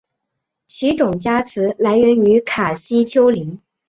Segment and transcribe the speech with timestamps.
[0.65, 3.61] 其种加词来源于卡西丘陵。